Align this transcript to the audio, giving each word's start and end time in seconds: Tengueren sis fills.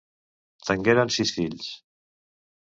Tengueren 0.69 1.13
sis 1.17 1.35
fills. 1.37 1.71